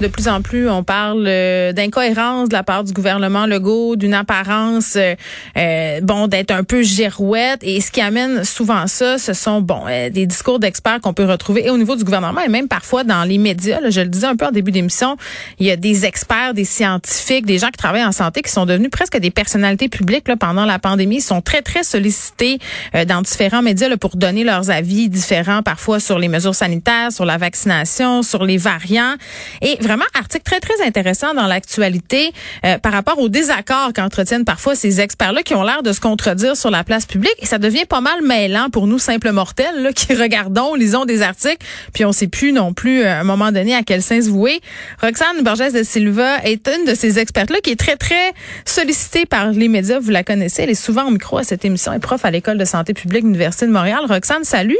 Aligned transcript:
De 0.00 0.08
plus 0.08 0.28
en 0.28 0.40
plus, 0.40 0.66
on 0.70 0.82
parle 0.82 1.26
euh, 1.26 1.74
d'incohérence 1.74 2.48
de 2.48 2.54
la 2.54 2.62
part 2.62 2.84
du 2.84 2.92
gouvernement 2.94 3.44
Legault, 3.44 3.96
d'une 3.96 4.14
apparence, 4.14 4.96
euh, 4.96 5.14
euh, 5.58 6.00
bon, 6.00 6.26
d'être 6.26 6.52
un 6.52 6.64
peu 6.64 6.82
girouette. 6.82 7.58
Et 7.62 7.82
ce 7.82 7.90
qui 7.90 8.00
amène 8.00 8.42
souvent 8.44 8.86
ça, 8.86 9.18
ce 9.18 9.34
sont, 9.34 9.60
bon, 9.60 9.82
des 10.10 10.24
discours 10.24 10.58
d'experts 10.58 11.00
qu'on 11.02 11.12
peut 11.12 11.26
retrouver 11.26 11.66
et 11.66 11.70
au 11.70 11.76
niveau 11.76 11.96
du 11.96 12.04
gouvernement 12.04 12.40
et 12.40 12.48
même 12.48 12.66
parfois 12.66 13.04
dans 13.04 13.24
les 13.24 13.36
médias. 13.36 13.80
Là, 13.80 13.90
je 13.90 14.00
le 14.00 14.06
disais 14.06 14.26
un 14.26 14.36
peu 14.36 14.46
en 14.46 14.52
début 14.52 14.70
d'émission, 14.70 15.18
il 15.58 15.66
y 15.66 15.70
a 15.70 15.76
des 15.76 16.06
experts, 16.06 16.54
des 16.54 16.64
scientifiques, 16.64 17.44
des 17.44 17.58
gens 17.58 17.68
qui 17.68 17.76
travaillent 17.76 18.04
en 18.04 18.12
santé 18.12 18.40
qui 18.40 18.50
sont 18.50 18.64
devenus 18.64 18.90
presque 18.90 19.18
des 19.18 19.30
personnalités 19.30 19.90
publiques 19.90 20.28
là, 20.28 20.36
pendant 20.36 20.64
la 20.64 20.78
pandémie. 20.78 21.16
Ils 21.16 21.22
sont 21.22 21.42
très, 21.42 21.60
très 21.60 21.82
sollicités 21.82 22.58
dans 23.06 23.20
différents 23.20 23.62
médias 23.62 23.88
là, 23.88 23.98
pour 23.98 24.16
donner 24.16 24.44
leurs 24.44 24.70
avis 24.70 25.10
différents, 25.10 25.62
parfois 25.62 26.00
sur 26.00 26.18
les 26.18 26.28
mesures 26.28 26.54
sanitaires, 26.54 27.12
sur 27.12 27.26
la 27.26 27.36
vaccination, 27.36 28.22
sur 28.22 28.44
les 28.44 28.56
variants. 28.56 29.14
Et 29.60 29.76
article 30.14 30.44
très 30.44 30.60
très 30.60 30.84
intéressant 30.84 31.34
dans 31.34 31.46
l'actualité 31.46 32.32
euh, 32.64 32.78
par 32.78 32.92
rapport 32.92 33.18
aux 33.18 33.28
désaccords 33.28 33.92
qu'entretiennent 33.94 34.44
parfois 34.44 34.74
ces 34.74 35.00
experts-là 35.00 35.42
qui 35.42 35.54
ont 35.54 35.62
l'air 35.62 35.82
de 35.82 35.92
se 35.92 36.00
contredire 36.00 36.56
sur 36.56 36.70
la 36.70 36.84
place 36.84 37.06
publique 37.06 37.34
et 37.38 37.46
ça 37.46 37.58
devient 37.58 37.84
pas 37.86 38.00
mal 38.00 38.22
mêlant 38.22 38.70
pour 38.70 38.86
nous 38.86 38.98
simples 38.98 39.32
mortels 39.32 39.82
là, 39.82 39.92
qui 39.94 40.14
regardons, 40.14 40.74
lisons 40.74 41.04
des 41.04 41.22
articles 41.22 41.64
puis 41.92 42.04
on 42.04 42.12
sait 42.12 42.28
plus 42.28 42.52
non 42.52 42.72
plus 42.72 43.02
euh, 43.02 43.10
à 43.10 43.20
un 43.20 43.24
moment 43.24 43.52
donné 43.52 43.74
à 43.74 43.82
quel 43.82 44.02
sens 44.02 44.26
vouer. 44.26 44.60
Roxane 45.00 45.42
Borges 45.42 45.72
de 45.72 45.82
Silva 45.82 46.38
est 46.44 46.68
une 46.68 46.84
de 46.84 46.94
ces 46.94 47.18
expertes-là 47.18 47.60
qui 47.62 47.70
est 47.70 47.80
très 47.80 47.96
très 47.96 48.32
sollicitée 48.64 49.26
par 49.26 49.50
les 49.50 49.68
médias, 49.68 49.98
vous 49.98 50.10
la 50.10 50.24
connaissez, 50.24 50.62
elle 50.62 50.70
est 50.70 50.74
souvent 50.74 51.06
au 51.06 51.10
micro 51.10 51.38
à 51.38 51.44
cette 51.44 51.64
émission, 51.64 51.92
elle 51.92 51.98
est 51.98 52.00
prof 52.00 52.24
à 52.24 52.30
l'école 52.30 52.58
de 52.58 52.64
santé 52.64 52.94
publique 52.94 53.22
de 53.22 53.28
l'Université 53.28 53.66
de 53.66 53.72
Montréal. 53.72 54.00
Roxane, 54.08 54.44
salut. 54.44 54.78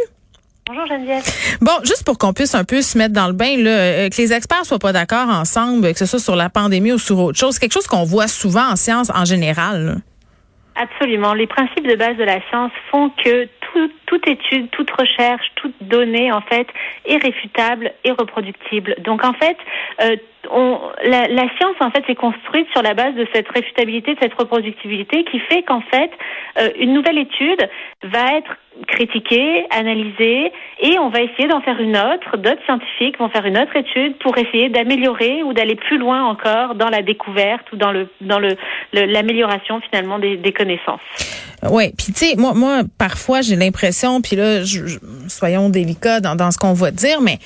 Bonjour 0.73 0.87
Geneviève. 0.87 1.25
Bon, 1.61 1.73
juste 1.83 2.05
pour 2.07 2.17
qu'on 2.17 2.33
puisse 2.33 2.55
un 2.55 2.63
peu 2.63 2.81
se 2.81 2.97
mettre 2.97 3.13
dans 3.13 3.27
le 3.27 3.33
bain, 3.33 3.57
là, 3.57 3.71
euh, 3.71 4.09
que 4.09 4.17
les 4.19 4.33
experts 4.33 4.65
soient 4.65 4.79
pas 4.79 4.93
d'accord 4.93 5.29
ensemble, 5.29 5.93
que 5.93 5.99
ce 5.99 6.07
soit 6.07 6.21
sur 6.21 6.37
la 6.37 6.49
pandémie 6.49 6.93
ou 6.93 6.99
sur 6.99 7.19
autre 7.19 7.37
chose, 7.37 7.59
quelque 7.59 7.73
chose 7.73 7.89
qu'on 7.89 8.05
voit 8.05 8.29
souvent 8.29 8.71
en 8.71 8.77
science 8.77 9.11
en 9.13 9.25
général. 9.25 9.97
Absolument. 10.77 11.35
Les 11.35 11.49
principes 11.49 11.89
de 11.89 11.97
base 11.97 12.17
de 12.17 12.23
la 12.23 12.41
science 12.49 12.71
font 12.93 13.11
que 13.25 13.49
toute 14.07 14.27
étude, 14.27 14.71
toute 14.71 14.91
recherche, 14.91 15.47
toute 15.57 15.75
donnée, 15.81 16.33
en 16.33 16.41
fait, 16.41 16.67
est 17.07 17.17
réfutable 17.17 17.93
et 18.05 18.11
reproductible. 18.11 18.97
Donc, 19.01 19.25
en 19.25 19.33
fait, 19.33 19.57
euh, 20.03 20.17
on, 20.51 20.79
la, 21.05 21.29
la, 21.29 21.49
science, 21.57 21.77
en 21.81 21.91
fait, 21.91 22.05
est 22.09 22.15
construite 22.15 22.67
sur 22.73 22.83
la 22.83 22.95
base 22.95 23.15
de 23.15 23.27
cette 23.33 23.49
réfutabilité, 23.49 24.15
de 24.15 24.21
cette 24.21 24.35
reproductibilité, 24.35 25.25
qui 25.25 25.39
fait 25.41 25.63
qu'en 25.63 25.83
fait, 25.83 26.11
euh, 26.59 26.71
une 26.79 26.95
nouvelle 26.95 27.19
étude 27.19 27.69
va 28.03 28.37
être 28.37 28.57
critiquée, 28.87 29.67
analysée, 29.71 30.53
et 30.81 30.99
on 30.99 31.09
va 31.09 31.21
essayer 31.21 31.49
d'en 31.49 31.61
faire 31.61 31.81
une 31.81 31.97
autre. 31.97 32.37
D'autres 32.37 32.65
scientifiques 32.65 33.19
vont 33.19 33.29
faire 33.29 33.45
une 33.45 33.59
autre 33.59 33.77
étude 33.77 34.17
pour 34.19 34.39
essayer 34.39 34.69
d'améliorer 34.69 35.43
ou 35.43 35.53
d'aller 35.53 35.75
plus 35.75 35.99
loin 35.99 36.25
encore 36.25 36.75
dans 36.75 36.89
la 36.89 37.03
découverte 37.03 37.71
ou 37.73 37.77
dans 37.77 37.93
le 37.93 38.09
dans 38.21 38.39
le 38.39 38.57
l'amélioration 38.93 39.81
finalement 39.81 40.19
des, 40.19 40.37
des 40.37 40.53
connaissances. 40.53 41.30
Oui, 41.69 41.93
puis 41.97 42.13
tu 42.13 42.27
sais, 42.27 42.37
moi, 42.37 42.55
moi, 42.55 42.83
parfois 42.97 43.43
j'ai 43.43 43.57
l'impression, 43.57 44.23
puis 44.23 44.37
là, 44.37 44.63
soyons 45.29 45.69
délicats 45.69 46.21
dans, 46.21 46.35
dans 46.35 46.51
ce 46.51 46.59
qu'on 46.59 46.73
va 46.73 46.91
dire, 46.91 47.21
mais 47.21 47.39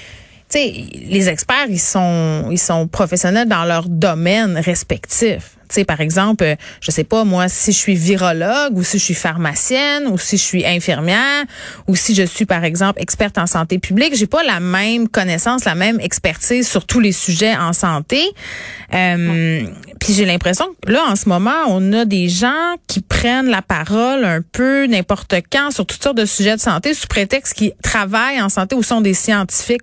sais, 0.58 0.84
les 1.08 1.28
experts, 1.28 1.66
ils 1.68 1.80
sont, 1.80 2.48
ils 2.50 2.58
sont 2.58 2.86
professionnels 2.88 3.48
dans 3.48 3.64
leur 3.64 3.88
domaine 3.88 4.56
respectif. 4.56 5.56
Tu 5.68 5.76
sais, 5.76 5.84
par 5.84 6.00
exemple, 6.00 6.56
je 6.80 6.90
sais 6.90 7.04
pas 7.04 7.24
moi 7.24 7.48
si 7.48 7.72
je 7.72 7.78
suis 7.78 7.94
virologue 7.94 8.76
ou 8.76 8.84
si 8.84 8.98
je 8.98 9.04
suis 9.04 9.14
pharmacienne 9.14 10.06
ou 10.06 10.18
si 10.18 10.36
je 10.36 10.42
suis 10.42 10.66
infirmière 10.66 11.44
ou 11.88 11.96
si 11.96 12.14
je 12.14 12.22
suis 12.22 12.44
par 12.44 12.64
exemple 12.64 13.00
experte 13.00 13.38
en 13.38 13.46
santé 13.46 13.78
publique, 13.78 14.14
j'ai 14.14 14.26
pas 14.26 14.44
la 14.44 14.60
même 14.60 15.08
connaissance, 15.08 15.64
la 15.64 15.74
même 15.74 15.98
expertise 16.00 16.68
sur 16.68 16.86
tous 16.86 17.00
les 17.00 17.12
sujets 17.12 17.56
en 17.56 17.72
santé. 17.72 18.20
Euh, 18.92 19.66
puis 20.00 20.12
j'ai 20.12 20.26
l'impression 20.26 20.66
que 20.86 20.92
là 20.92 21.02
en 21.08 21.16
ce 21.16 21.30
moment, 21.30 21.64
on 21.68 21.92
a 21.94 22.04
des 22.04 22.28
gens 22.28 22.74
qui 22.86 23.00
prennent 23.00 23.48
la 23.48 23.62
parole 23.62 24.24
un 24.24 24.42
peu 24.42 24.86
n'importe 24.86 25.34
quand 25.50 25.70
sur 25.70 25.86
toutes 25.86 26.02
sortes 26.02 26.18
de 26.18 26.26
sujets 26.26 26.56
de 26.56 26.60
santé 26.60 26.92
sous 26.92 27.08
prétexte 27.08 27.54
qu'ils 27.54 27.72
travaillent 27.82 28.42
en 28.42 28.50
santé 28.50 28.76
ou 28.76 28.82
sont 28.82 29.00
des 29.00 29.14
scientifiques. 29.14 29.82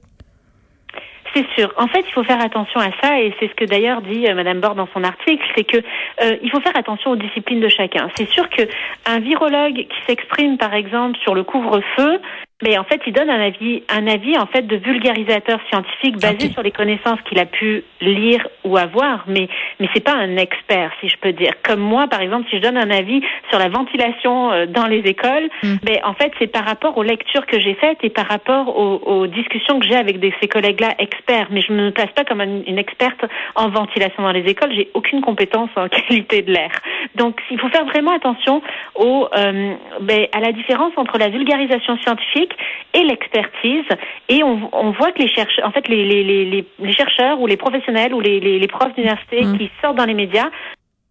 C'est 1.34 1.48
sûr. 1.56 1.74
En 1.78 1.88
fait, 1.88 2.04
il 2.08 2.12
faut 2.12 2.24
faire 2.24 2.42
attention 2.42 2.80
à 2.80 2.90
ça, 3.02 3.20
et 3.20 3.34
c'est 3.40 3.48
ce 3.48 3.56
que 3.56 3.66
d'ailleurs 3.66 4.02
dit 4.02 4.28
euh, 4.28 4.36
Madame 4.36 4.60
Bord 4.60 4.76
dans 4.76 4.88
son 4.94 5.04
article, 5.04 5.44
c'est 5.56 5.64
que 5.64 5.78
euh, 5.78 6.38
il 6.42 6.52
faut 6.52 6.60
faire 6.60 6.76
attention 6.76 7.12
aux 7.12 7.16
disciplines 7.16 7.62
de 7.62 7.70
chacun. 7.70 8.10
C'est 8.16 8.30
sûr 8.30 8.50
que 8.50 8.64
un 9.06 9.20
virologue 9.20 9.76
qui 9.76 10.06
s'exprime, 10.06 10.58
par 10.58 10.74
exemple, 10.74 11.18
sur 11.20 11.34
le 11.34 11.44
couvre-feu, 11.44 12.20
mais 12.62 12.78
en 12.78 12.84
fait, 12.84 13.02
il 13.08 13.14
donne 13.14 13.30
un 13.30 13.42
avis, 13.42 13.84
un 13.90 14.08
avis 14.08 14.38
en 14.38 14.46
fait 14.46 14.68
de 14.68 14.76
vulgarisateur 14.78 15.60
scientifique 15.70 16.18
basé 16.20 16.52
sur 16.52 16.62
les 16.62 16.72
connaissances 16.72 17.20
qu'il 17.28 17.40
a 17.40 17.46
pu 17.46 17.84
lire 18.02 18.48
ou 18.64 18.78
avoir, 18.78 19.26
mais 19.28 19.48
mais 19.80 19.90
c'est 19.94 20.04
pas 20.04 20.14
un 20.14 20.38
expert, 20.38 20.92
si 21.00 21.10
je 21.10 21.18
peux 21.18 21.34
dire. 21.34 21.54
Comme 21.64 21.80
moi, 21.80 22.08
par 22.08 22.22
exemple, 22.22 22.48
si 22.50 22.58
je 22.58 22.62
donne 22.62 22.78
un 22.78 22.92
avis 22.92 23.22
sur 23.50 23.60
la 23.60 23.70
ventilation 23.70 24.52
euh, 24.52 24.66
dans 24.66 24.88
les 24.88 25.00
écoles, 25.00 25.50
hmm. 25.64 25.76
mais 25.84 26.02
en 26.04 26.14
fait, 26.14 26.32
c'est 26.40 26.48
par 26.48 26.66
rapport 26.66 26.98
aux 26.98 27.04
lectures 27.04 27.46
que 27.46 27.60
j'ai 27.60 27.74
faites 27.76 27.98
et 28.04 28.10
par 28.10 28.28
rapport 28.28 28.78
aux, 28.78 29.02
aux 29.06 29.28
discussions 29.28 29.80
que 29.80 29.88
j'ai 29.88 29.96
avec 29.96 30.20
des, 30.20 30.34
ces 30.42 30.48
collègues-là 30.48 30.96
experts. 31.00 31.48
Mais 31.52 31.62
je 31.62 31.74
me 31.74 31.92
place 31.92 32.12
pas 32.16 32.24
comme 32.24 32.42
une, 32.42 32.78
experte 32.78 33.26
en 33.56 33.70
ventilation 33.70 34.24
dans 34.24 34.32
les 34.32 34.50
écoles. 34.50 34.72
J'ai 34.74 34.90
aucune 34.94 35.22
compétence 35.22 35.70
en 35.76 35.88
qualité 36.08 36.42
de 36.42 36.52
l'air. 36.52 36.72
Donc, 37.16 37.40
il 37.52 37.60
faut 37.60 37.70
faire 37.70 37.86
vraiment 37.86 38.16
attention 38.16 38.62
au, 38.96 39.28
euh, 39.36 39.74
ben, 40.02 40.28
à 40.32 40.40
la 40.40 40.52
différence 40.52 40.94
entre 40.96 41.18
la 41.18 41.30
vulgarisation 41.30 41.98
scientifique 41.98 42.51
et 42.94 43.04
l'expertise. 43.04 43.86
Et 44.30 44.44
on, 44.44 44.70
on, 44.74 44.92
voit 44.92 45.12
que 45.12 45.22
les 45.22 45.30
chercheurs, 45.30 45.66
en 45.66 45.72
fait, 45.72 45.88
les, 45.88 46.06
les, 46.06 46.24
les, 46.24 46.66
les 46.80 46.94
chercheurs 46.94 47.40
ou 47.40 47.48
les 47.48 47.58
professionnels 47.58 48.14
ou 48.14 48.20
les, 48.20 48.40
les, 48.40 48.68
profs 48.68 48.94
d'université 48.96 49.44
mmh. 49.44 49.58
qui 49.58 49.72
sortent 49.82 49.98
dans 49.98 50.06
les 50.06 50.14
médias 50.14 50.50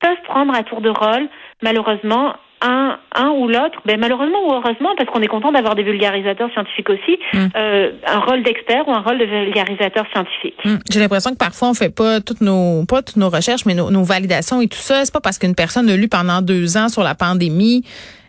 peuvent 0.00 0.22
prendre 0.24 0.54
à 0.54 0.62
tour 0.62 0.80
de 0.80 0.88
rôle, 0.88 1.28
malheureusement, 1.62 2.34
un, 2.62 2.98
un 3.14 3.30
ou 3.30 3.48
l'autre, 3.48 3.80
ben 3.86 3.98
malheureusement 3.98 4.46
ou 4.46 4.52
heureusement, 4.52 4.90
parce 4.96 5.08
qu'on 5.10 5.22
est 5.22 5.28
content 5.28 5.50
d'avoir 5.50 5.74
des 5.74 5.82
vulgarisateurs 5.82 6.50
scientifiques 6.52 6.90
aussi, 6.90 7.18
mmh. 7.32 7.46
euh, 7.56 7.92
un 8.06 8.18
rôle 8.20 8.42
d'expert 8.42 8.86
ou 8.86 8.92
un 8.92 9.00
rôle 9.00 9.18
de 9.18 9.24
vulgarisateur 9.24 10.06
scientifique. 10.12 10.56
Mmh. 10.64 10.76
J'ai 10.90 11.00
l'impression 11.00 11.30
que 11.30 11.38
parfois 11.38 11.70
on 11.70 11.74
fait 11.74 11.94
pas 11.94 12.20
toutes 12.20 12.42
nos 12.42 12.84
pas 12.84 13.02
toutes 13.02 13.16
nos 13.16 13.30
recherches, 13.30 13.64
mais 13.64 13.74
nos, 13.74 13.90
nos 13.90 14.04
validations 14.04 14.60
et 14.60 14.68
tout 14.68 14.78
ça. 14.78 15.04
C'est 15.04 15.12
pas 15.12 15.20
parce 15.20 15.38
qu'une 15.38 15.54
personne 15.54 15.88
a 15.88 15.96
lu 15.96 16.08
pendant 16.08 16.42
deux 16.42 16.76
ans 16.76 16.88
sur 16.88 17.02
la 17.02 17.14
pandémie 17.14 17.84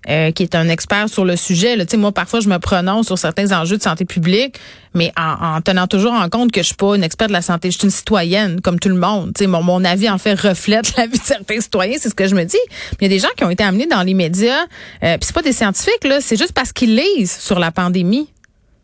euh, 0.10 0.32
qui 0.32 0.44
est 0.44 0.56
un 0.56 0.68
expert 0.68 1.10
sur 1.10 1.26
le 1.26 1.36
sujet. 1.36 1.76
Là. 1.76 1.86
Moi, 1.98 2.12
parfois, 2.12 2.40
je 2.40 2.50
me 2.50 2.58
prononce 2.58 3.08
sur 3.08 3.18
certains 3.18 3.52
enjeux 3.52 3.78
de 3.78 3.84
santé 3.84 4.06
publique, 4.06 4.58
mais 4.94 5.12
en, 5.18 5.62
tenant 5.62 5.88
toujours 5.88 6.14
en 6.14 6.28
compte 6.30 6.52
que 6.52 6.62
je 6.62 6.68
suis 6.68 6.76
pas 6.76 6.96
une 6.96 7.04
experte 7.04 7.30
de 7.30 7.34
la 7.34 7.42
santé. 7.42 7.70
Je 7.70 7.78
suis 7.78 7.86
une 7.86 7.92
citoyenne, 7.92 8.62
comme 8.62 8.80
tout 8.80 8.90
le 8.90 8.96
monde. 8.96 9.32
mon, 9.42 9.62
mon 9.62 9.84
avis, 9.86 10.10
en 10.10 10.18
fait, 10.18 10.40
reflète 10.40 10.96
la 10.98 11.06
vie 11.06 11.20
de 11.20 11.24
certains 11.24 11.60
citoyens. 11.60 11.98
C'est 12.00 12.10
ce 12.10 12.16
que 12.16 12.28
je 12.28 12.36
me 12.36 12.44
dis. 12.44 12.58
il 13.00 13.04
y 13.04 13.06
a 13.06 13.10
des 13.10 13.20
gens 13.20 13.30
qui 13.38 13.44
ont 13.44 13.50
été 13.50 13.64
amenés 13.64 13.88
dans 13.88 14.02
les 14.02 14.14
médias, 14.14 14.64
euh, 15.04 15.18
puis 15.18 15.20
c'est 15.22 15.36
pas 15.36 15.42
des 15.42 15.54
scientifiques, 15.54 16.04
là. 16.04 16.20
C'est 16.22 16.38
juste 16.38 16.54
parce 16.54 16.74
qu'ils 16.74 16.96
lisent 16.96 17.38
sur 17.38 17.60
la 17.60 17.72
pandémie. 17.72 18.30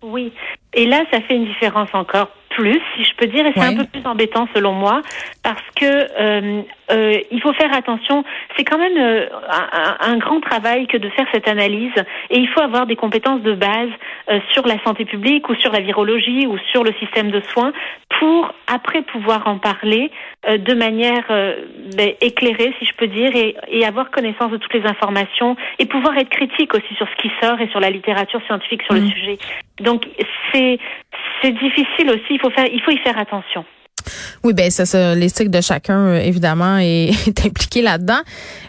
Oui. 0.04 0.32
Et 0.74 0.86
là, 0.86 1.04
ça 1.12 1.22
fait 1.22 1.36
une 1.36 1.48
différence 1.48 1.90
encore 1.94 2.30
plus, 2.52 2.80
si 2.96 3.04
je 3.04 3.16
peux 3.18 3.28
dire, 3.28 3.46
et 3.46 3.52
c'est 3.54 3.62
un 3.62 3.76
peu 3.76 3.86
plus 3.86 4.06
embêtant 4.06 4.48
selon 4.54 4.74
moi, 4.74 5.02
parce 5.44 5.64
que 5.76 5.86
euh, 5.86 6.62
euh, 6.92 7.20
il 7.32 7.42
faut 7.42 7.54
faire 7.54 7.74
attention. 7.74 8.24
C'est 8.56 8.64
quand 8.64 8.78
même 8.78 8.98
euh, 8.98 9.28
un, 9.50 10.14
un, 10.14 10.18
grand 10.18 10.40
travail 10.40 10.88
que 10.88 10.98
de 10.98 11.10
faire 11.10 11.26
cette 11.34 11.48
analyse, 11.48 11.94
et 12.30 12.40
il 12.40 12.48
faut 12.50 12.62
avoir 12.62 12.86
des 12.86 12.96
compétences 12.96 13.42
de 13.42 13.54
base 13.54 13.90
euh, 14.30 14.40
sur 14.54 14.66
la 14.68 14.82
santé 14.84 15.06
publique 15.06 15.50
ou 15.50 15.56
sur 15.56 15.72
la 15.72 15.82
virologie 15.82 16.48
ou 16.48 16.58
sur 16.72 16.84
le 16.84 16.94
système 17.00 17.32
de 17.32 17.42
soins 17.42 17.74
pour 18.20 18.54
après 18.68 19.02
pouvoir 19.04 19.48
en 19.48 19.58
parler 19.58 20.12
euh, 20.48 20.58
de 20.58 20.74
manière 20.74 21.26
ben, 21.96 22.14
éclairée, 22.22 22.74
si 22.80 22.86
je 22.86 22.94
peux 22.94 23.08
dire, 23.08 23.36
et, 23.36 23.56
et 23.70 23.86
avoir 23.86 24.12
connaissance 24.12 24.52
de 24.52 24.58
toutes 24.58 24.74
les 24.74 24.86
informations 24.86 25.56
et 25.80 25.86
pouvoir 25.86 26.18
être 26.18 26.30
critique 26.30 26.74
aussi 26.74 26.94
sur 26.96 27.08
ce 27.08 27.16
qui 27.22 27.32
sort 27.42 27.60
et 27.60 27.68
sur 27.70 27.80
la 27.80 27.90
littérature 27.90 28.42
scientifique 28.48 28.84
sur 28.84 28.94
le 28.94 29.02
mmh. 29.02 29.12
sujet. 29.12 29.38
Donc 29.80 30.06
c'est 30.52 30.80
c'est 31.42 31.52
difficile 31.52 32.10
aussi. 32.10 32.32
Il 32.32 32.40
faut 32.40 32.50
faire, 32.50 32.66
il 32.72 32.82
faut 32.82 32.92
y 32.92 32.98
faire 32.98 33.18
attention. 33.18 33.66
Oui, 34.44 34.54
ben 34.54 34.70
ça, 34.72 34.86
ça 34.86 35.16
l'éthique 35.16 35.50
de 35.50 35.62
chacun 35.62 36.00
euh, 36.00 36.20
évidemment 36.20 36.78
est, 36.82 37.12
est 37.28 37.46
impliquée 37.46 37.82
là-dedans. 37.82 38.22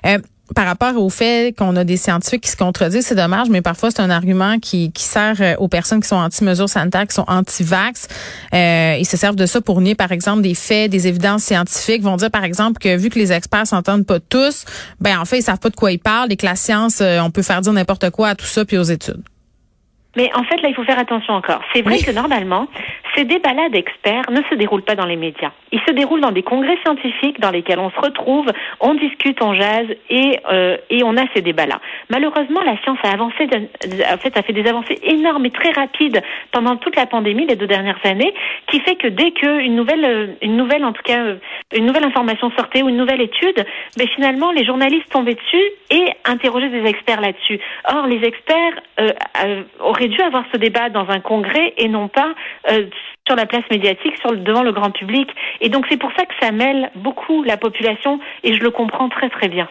Euh, 0.07 0.19
par 0.55 0.67
rapport 0.67 0.97
au 0.97 1.11
fait 1.11 1.55
qu'on 1.57 1.77
a 1.77 1.85
des 1.85 1.97
scientifiques 1.97 2.43
qui 2.43 2.51
se 2.51 2.57
contredisent, 2.57 3.07
c'est 3.07 3.15
dommage, 3.15 3.49
mais 3.51 3.61
parfois 3.61 3.91
c'est 3.91 4.01
un 4.01 4.11
argument 4.11 4.59
qui, 4.59 4.91
qui 4.93 5.05
sert 5.05 5.37
euh, 5.41 5.55
aux 5.59 5.69
personnes 5.69 6.01
qui 6.01 6.09
sont 6.09 6.17
anti-mesures 6.17 6.69
sanitaires, 6.69 7.07
qui 7.07 7.15
sont 7.15 7.25
anti-vax. 7.29 8.09
Euh, 8.55 8.97
ils 8.99 9.07
se 9.07 9.17
servent 9.17 9.37
de 9.37 9.47
ça 9.47 9.61
pour 9.61 9.81
nier, 9.81 9.95
par 9.95 10.13
exemple, 10.13 10.43
des 10.43 10.55
faits, 10.55 10.91
des 10.91 11.07
évidences 11.07 11.43
scientifiques. 11.43 11.99
Ils 11.99 12.05
vont 12.05 12.17
dire, 12.17 12.31
par 12.31 12.45
exemple, 12.45 12.79
que 12.79 12.97
vu 12.97 13.11
que 13.11 13.19
les 13.19 13.33
experts 13.33 13.67
s'entendent 13.67 14.07
pas 14.07 14.21
tous, 14.21 14.65
ben 15.01 15.19
en 15.19 15.25
fait, 15.25 15.39
ils 15.39 15.43
savent 15.43 15.59
pas 15.59 15.71
de 15.71 15.77
quoi 15.77 15.93
ils 15.93 15.99
parlent 15.99 16.33
et 16.33 16.37
que 16.37 16.47
la 16.47 16.57
science, 16.57 17.03
on 17.03 17.31
peut 17.31 17.43
faire 17.43 17.61
dire 17.61 17.73
n'importe 17.73 18.11
quoi 18.11 18.29
à 18.29 18.35
tout 18.35 18.47
ça 18.47 18.65
puis 18.65 18.79
aux 18.79 18.83
études. 18.83 19.23
Mais 20.17 20.31
en 20.35 20.43
fait, 20.45 20.61
là, 20.63 20.69
il 20.69 20.75
faut 20.75 20.85
faire 20.85 20.99
attention 20.99 21.35
encore. 21.35 21.61
C'est 21.73 21.83
vrai 21.83 21.99
que 21.99 22.11
normalement, 22.11 22.67
ces 23.15 23.25
débats-là 23.25 23.69
d'experts 23.69 24.31
ne 24.31 24.43
se 24.51 24.55
déroulent 24.55 24.83
pas 24.83 24.95
dans 24.95 25.05
les 25.07 25.17
médias. 25.17 25.53
Ils 25.71 25.81
se 25.87 25.93
déroulent 25.93 26.21
dans 26.21 26.33
des 26.33 26.43
congrès 26.43 26.77
scientifiques 26.85 27.41
dans 27.41 27.51
lesquels 27.51 27.79
on 27.79 27.91
se 27.91 28.01
retrouve, 28.01 28.47
on 28.81 28.95
discute, 28.95 29.43
on 29.43 29.55
jase 29.55 29.87
et, 30.09 30.41
euh, 30.51 30.77
et 30.89 31.03
on 31.05 31.17
a 31.17 31.23
ces 31.35 31.43
débats-là. 31.43 31.81
Malheureusement, 32.11 32.63
la 32.65 32.81
science 32.83 32.99
a 33.03 33.13
avancé, 33.13 33.49
en 33.49 34.17
fait, 34.19 34.37
a 34.37 34.43
fait 34.43 34.53
des 34.53 34.67
avancées 34.67 34.99
énormes 35.03 35.45
et 35.47 35.51
très 35.51 35.73
rapides 35.73 36.23
pendant 36.53 36.77
toute 36.77 36.97
la 36.97 37.07
pandémie, 37.07 37.47
les 37.47 37.57
deux 37.57 37.67
dernières 37.67 38.01
années, 38.05 38.33
qui 38.69 38.81
fait 38.81 38.97
que 38.97 39.09
dès 39.09 39.33
qu'une 39.33 39.77
nouvelle, 39.77 40.05
euh, 40.05 40.27
une 40.43 40.57
nouvelle, 40.57 40.85
en 40.85 40.93
tout 40.93 41.03
cas, 41.03 41.21
euh, 41.21 41.37
une 41.75 41.87
nouvelle 41.87 42.05
information 42.05 42.51
sortait 42.57 42.83
ou 42.83 42.89
une 42.89 42.97
nouvelle 42.97 43.21
étude, 43.21 43.65
ben 43.97 44.09
finalement, 44.15 44.53
les 44.53 44.65
journalistes 44.65 45.11
tombaient 45.11 45.35
dessus 45.35 45.65
et 45.91 46.09
interrogeaient 46.25 46.71
des 46.71 46.89
experts 46.89 47.21
là-dessus. 47.21 47.61
Or, 47.93 48.07
les 48.07 48.25
experts 48.25 48.81
euh, 49.01 49.63
auraient 49.99 50.09
dû 50.09 50.21
avoir 50.23 50.45
ce 50.53 50.59
débat 50.59 50.91
dans 50.91 51.09
un 51.09 51.21
congrès 51.21 51.75
et 51.77 51.89
non 51.89 52.09
pas 52.09 52.35
euh, 52.71 52.87
sur 53.29 53.37
la 53.37 53.47
place 53.47 53.65
médiatique, 53.71 54.15
sur 54.21 54.33
devant 54.33 54.63
le 54.63 54.73
grand 54.73 54.91
public. 54.91 55.29
Et 55.61 55.69
donc 55.69 55.85
c'est 55.89 55.99
pour 55.99 56.11
ça 56.17 56.25
que 56.25 56.35
ça 56.41 56.51
mêle 56.51 56.91
beaucoup 56.97 57.43
la 57.45 57.57
population 57.57 58.19
et 58.43 58.55
je 58.55 58.61
le 58.61 58.71
comprends 58.71 59.09
très 59.09 59.29
très 59.29 59.49
bien. 59.49 59.69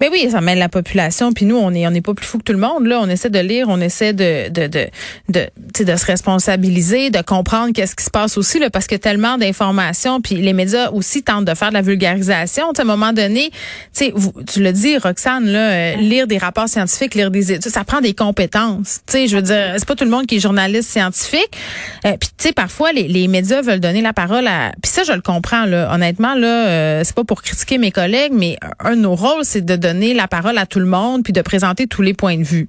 Mais 0.00 0.08
oui, 0.10 0.28
ça 0.30 0.40
mêle 0.40 0.58
la 0.58 0.68
population. 0.68 1.32
Puis 1.32 1.44
nous, 1.44 1.56
on 1.56 1.72
est 1.72 1.86
on 1.86 1.90
n'est 1.90 2.02
pas 2.02 2.14
plus 2.14 2.26
fou 2.26 2.38
que 2.38 2.44
tout 2.44 2.52
le 2.52 2.58
monde. 2.58 2.86
Là, 2.86 3.00
on 3.02 3.08
essaie 3.08 3.30
de 3.30 3.38
lire, 3.38 3.66
on 3.68 3.80
essaie 3.80 4.12
de 4.12 4.48
de 4.50 4.66
de 4.66 4.86
de, 5.28 5.84
de 5.84 5.96
se 5.96 6.06
responsabiliser, 6.06 7.10
de 7.10 7.22
comprendre 7.22 7.72
qu'est-ce 7.72 7.96
qui 7.96 8.04
se 8.04 8.10
passe 8.10 8.38
aussi 8.38 8.58
là, 8.58 8.70
parce 8.70 8.86
que 8.86 8.94
tellement 8.96 9.38
d'informations. 9.38 10.20
Puis 10.20 10.36
les 10.36 10.52
médias 10.52 10.90
aussi 10.90 11.22
tentent 11.22 11.46
de 11.46 11.54
faire 11.54 11.70
de 11.70 11.74
la 11.74 11.82
vulgarisation. 11.82 12.70
à 12.70 12.82
un 12.82 12.84
moment 12.84 13.12
donné, 13.12 13.50
tu 13.96 14.12
tu 14.52 14.62
le 14.62 14.72
dis, 14.72 14.98
Roxane, 14.98 15.46
là, 15.46 15.70
euh, 15.70 15.96
lire 15.96 16.26
des 16.26 16.38
rapports 16.38 16.68
scientifiques, 16.68 17.14
lire 17.14 17.30
des 17.30 17.52
études, 17.52 17.72
ça 17.72 17.84
prend 17.84 18.00
des 18.00 18.14
compétences. 18.14 19.00
Tu 19.06 19.12
sais, 19.12 19.26
je 19.26 19.36
veux 19.36 19.42
dire, 19.42 19.74
c'est 19.76 19.88
pas 19.88 19.94
tout 19.94 20.04
le 20.04 20.10
monde 20.10 20.26
qui 20.26 20.36
est 20.36 20.40
journaliste 20.40 20.90
scientifique. 20.90 21.50
Euh, 22.04 22.16
puis 22.18 22.28
tu 22.36 22.48
sais, 22.48 22.52
parfois 22.52 22.92
les, 23.06 23.28
médias 23.28 23.62
veulent 23.62 23.80
donner 23.80 24.02
la 24.02 24.12
parole 24.12 24.46
à. 24.46 24.72
Puis 24.82 24.90
ça, 24.90 25.02
je 25.04 25.12
le 25.12 25.20
comprends 25.20 25.64
là. 25.64 25.92
Honnêtement 25.92 26.34
là, 26.34 26.68
euh, 26.68 27.02
c'est 27.04 27.14
pas 27.14 27.24
pour 27.24 27.42
critiquer 27.42 27.78
mes 27.78 27.90
collègues, 27.90 28.32
mais 28.32 28.56
un 28.80 28.96
de 28.96 29.00
nos 29.02 29.14
rôles, 29.14 29.44
c'est 29.44 29.64
de 29.64 29.76
donner 29.76 30.14
la 30.14 30.28
parole 30.28 30.58
à 30.58 30.66
tout 30.66 30.80
le 30.80 30.86
monde 30.86 31.22
puis 31.22 31.32
de 31.32 31.42
présenter 31.42 31.86
tous 31.86 32.02
les 32.02 32.14
points 32.14 32.38
de 32.38 32.44
vue. 32.44 32.68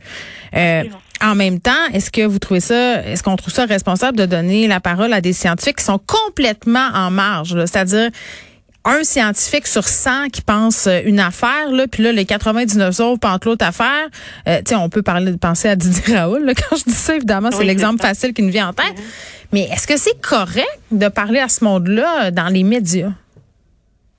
Euh, 0.55 0.83
en 1.21 1.35
même 1.35 1.59
temps, 1.59 1.71
est-ce 1.93 2.11
que 2.11 2.25
vous 2.25 2.39
trouvez 2.39 2.59
ça, 2.59 3.03
est-ce 3.03 3.23
qu'on 3.23 3.35
trouve 3.35 3.53
ça 3.53 3.65
responsable 3.65 4.17
de 4.17 4.25
donner 4.25 4.67
la 4.67 4.79
parole 4.79 5.11
à 5.13 5.21
des 5.21 5.33
scientifiques 5.33 5.77
qui 5.77 5.83
sont 5.83 5.99
complètement 5.99 6.87
en 6.93 7.11
marge, 7.11 7.55
c'est-à-dire 7.65 8.09
un 8.85 9.03
scientifique 9.03 9.67
sur 9.67 9.83
100 9.83 10.29
qui 10.29 10.41
pense 10.41 10.87
une 11.05 11.19
affaire, 11.19 11.71
là, 11.71 11.87
puis 11.87 12.03
là, 12.03 12.11
les 12.11 12.25
99 12.25 12.99
autres 12.99 13.19
pensent 13.19 13.45
l'autre 13.45 13.65
affaire. 13.65 14.07
Euh, 14.47 14.61
on 14.73 14.89
peut 14.89 15.01
parler 15.01 15.31
de 15.31 15.37
penser 15.37 15.67
à 15.67 15.75
Didier 15.75 16.15
Raoul. 16.17 16.45
Là, 16.45 16.53
quand 16.53 16.75
je 16.75 16.83
dis 16.85 16.91
ça, 16.91 17.15
évidemment, 17.15 17.51
c'est 17.51 17.65
l'exemple 17.65 18.01
facile 18.01 18.33
qui 18.33 18.41
nous 18.41 18.51
vient 18.51 18.69
en 18.69 18.73
tête. 18.73 18.95
Mais 19.51 19.61
est-ce 19.63 19.87
que 19.87 19.97
c'est 19.97 20.19
correct 20.21 20.79
de 20.91 21.07
parler 21.07 21.39
à 21.39 21.49
ce 21.49 21.63
monde-là 21.63 22.31
dans 22.31 22.47
les 22.47 22.63
médias? 22.63 23.11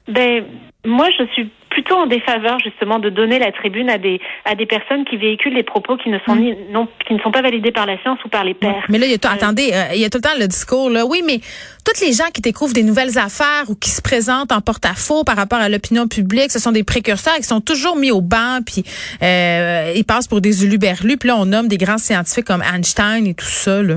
Ben, 0.09 0.45
moi, 0.85 1.09
je 1.19 1.25
suis 1.33 1.51
plutôt 1.71 1.95
en 1.95 2.07
défaveur 2.07 2.59
justement 2.59 2.99
de 2.99 3.09
donner 3.09 3.39
la 3.39 3.53
tribune 3.53 3.89
à 3.89 3.99
des 3.99 4.21
à 4.45 4.55
des 4.55 4.67
personnes 4.67 5.05
qui 5.05 5.17
véhiculent 5.17 5.55
des 5.55 5.63
propos 5.63 5.97
qui 5.97 6.11
ne 6.11 6.19
sont 6.27 6.37
ni 6.37 6.55
non 6.71 6.89
qui 7.07 7.15
ne 7.15 7.21
sont 7.21 7.31
pas 7.31 7.43
validés 7.43 7.73
par 7.73 7.87
la 7.87 7.99
science 8.03 8.19
ou 8.25 8.29
par 8.29 8.45
les 8.45 8.55
pairs. 8.55 8.85
Mais 8.89 8.99
là, 8.99 9.07
il 9.07 9.13
y 9.13 9.15
a 9.15 9.31
euh, 9.31 9.35
attendez, 9.35 9.71
euh, 9.73 9.95
il 9.95 10.01
y 10.01 10.05
a 10.05 10.11
tout 10.11 10.19
le 10.19 10.23
temps 10.23 10.39
le 10.39 10.47
discours 10.47 10.91
là. 10.91 11.07
Oui, 11.07 11.23
mais 11.25 11.41
toutes 11.85 12.01
les 12.01 12.13
gens 12.13 12.29
qui 12.35 12.41
découvrent 12.41 12.75
des 12.75 12.83
nouvelles 12.83 13.17
affaires 13.19 13.65
ou 13.69 13.75
qui 13.75 13.91
se 13.91 14.03
présentent 14.03 14.53
en 14.53 14.61
porte-à-faux 14.61 15.25
par 15.25 15.37
rapport 15.37 15.59
à 15.59 15.69
l'opinion 15.69 16.09
publique, 16.09 16.51
ce 16.51 16.59
sont 16.59 16.73
des 16.73 16.85
précurseurs 16.85 17.37
qui 17.37 17.45
sont 17.45 17.61
toujours 17.61 17.97
mis 17.97 18.11
au 18.11 18.21
banc 18.21 18.59
puis 18.67 18.85
euh, 19.23 19.93
ils 19.95 20.05
passent 20.05 20.29
pour 20.29 20.41
des 20.41 20.65
uluberlus. 20.65 21.17
Puis 21.17 21.29
là, 21.29 21.37
on 21.37 21.47
nomme 21.47 21.69
des 21.69 21.79
grands 21.79 21.99
scientifiques 21.99 22.47
comme 22.47 22.63
Einstein 22.63 23.27
et 23.27 23.35
tout 23.35 23.47
ça 23.47 23.83
là. 23.83 23.97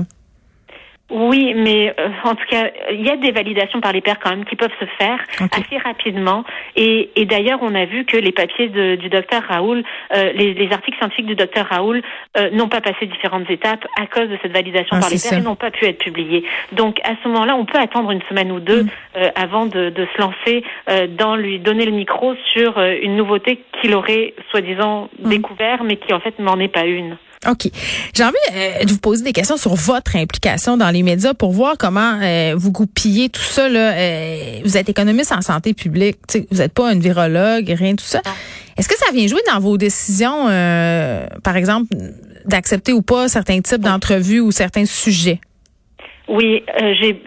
Oui, 1.14 1.54
mais 1.54 1.94
euh, 2.00 2.08
en 2.24 2.34
tout 2.34 2.44
cas, 2.50 2.70
il 2.90 3.06
y 3.06 3.08
a 3.08 3.16
des 3.16 3.30
validations 3.30 3.80
par 3.80 3.92
les 3.92 4.00
pairs 4.00 4.18
quand 4.18 4.30
même 4.30 4.44
qui 4.44 4.56
peuvent 4.56 4.74
se 4.80 4.84
faire 4.98 5.20
assez 5.52 5.78
rapidement. 5.78 6.42
Et, 6.74 7.10
et 7.14 7.24
d'ailleurs, 7.24 7.60
on 7.62 7.72
a 7.76 7.84
vu 7.84 8.04
que 8.04 8.16
les 8.16 8.32
papiers 8.32 8.68
de, 8.68 8.96
du 8.96 9.10
docteur 9.10 9.44
Raoul, 9.48 9.84
euh, 10.16 10.32
les, 10.32 10.54
les, 10.54 10.72
articles 10.72 10.98
scientifiques 10.98 11.26
du 11.26 11.36
docteur 11.36 11.68
Raoul 11.70 12.02
euh, 12.36 12.50
n'ont 12.50 12.66
pas 12.66 12.80
passé 12.80 13.06
différentes 13.06 13.48
étapes 13.48 13.86
à 13.96 14.08
cause 14.08 14.28
de 14.28 14.36
cette 14.42 14.50
validation 14.50 14.96
ah, 14.96 15.00
par 15.02 15.08
les 15.08 15.18
pairs 15.20 15.38
et 15.38 15.40
n'ont 15.40 15.54
pas 15.54 15.70
pu 15.70 15.84
être 15.84 15.98
publiés. 15.98 16.42
Donc 16.72 16.98
à 17.04 17.12
ce 17.22 17.28
moment-là, 17.28 17.54
on 17.54 17.64
peut 17.64 17.78
attendre 17.78 18.10
une 18.10 18.22
semaine 18.22 18.50
ou 18.50 18.58
deux 18.58 18.82
mm. 18.82 18.88
avant 19.36 19.66
de, 19.66 19.90
de, 19.90 20.08
se 20.16 20.20
lancer 20.20 20.64
dans 21.16 21.36
lui 21.36 21.60
donner 21.60 21.86
le 21.86 21.92
micro 21.92 22.34
sur 22.52 22.80
une 22.80 23.14
nouveauté 23.14 23.62
qu'il 23.80 23.94
aurait 23.94 24.34
soi-disant 24.50 25.08
mm. 25.20 25.28
découvert, 25.28 25.84
mais 25.84 25.96
qui 25.96 26.12
en 26.12 26.18
fait 26.18 26.40
n'en 26.40 26.58
est 26.58 26.66
pas 26.66 26.86
une. 26.86 27.16
OK. 27.48 27.70
J'ai 28.14 28.24
envie 28.24 28.34
euh, 28.52 28.84
de 28.84 28.90
vous 28.90 28.98
poser 28.98 29.24
des 29.24 29.32
questions 29.32 29.56
sur 29.56 29.74
votre 29.74 30.16
implication 30.16 30.76
dans 30.76 30.90
les 30.90 31.02
médias 31.02 31.34
pour 31.34 31.52
voir 31.52 31.76
comment 31.78 32.18
euh, 32.22 32.54
vous 32.56 32.72
goupillez 32.72 33.28
tout 33.28 33.42
ça. 33.42 33.68
Là. 33.68 33.92
Euh, 33.92 34.60
vous 34.64 34.76
êtes 34.76 34.88
économiste 34.88 35.32
en 35.32 35.40
santé 35.40 35.74
publique. 35.74 36.18
vous 36.50 36.58
n'êtes 36.58 36.74
pas 36.74 36.90
un 36.90 36.98
virologue, 36.98 37.68
rien 37.68 37.94
tout 37.94 38.04
ça. 38.04 38.20
Est-ce 38.76 38.88
que 38.88 38.96
ça 38.96 39.12
vient 39.12 39.26
jouer 39.26 39.42
dans 39.52 39.60
vos 39.60 39.76
décisions, 39.76 40.46
par 41.44 41.56
exemple, 41.56 41.94
d'accepter 42.44 42.92
ou 42.92 43.02
pas 43.02 43.28
certains 43.28 43.60
types 43.60 43.80
d'entrevues 43.80 44.40
ou 44.40 44.50
certains 44.50 44.84
sujets? 44.84 45.40
Oui, 46.28 46.62
euh, 46.80 46.94
j'ai, 47.00 47.20